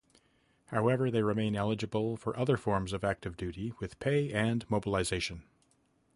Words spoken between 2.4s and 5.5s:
forms of active duty with pay and mobilization.